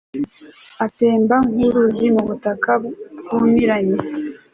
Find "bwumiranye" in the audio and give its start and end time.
2.83-3.99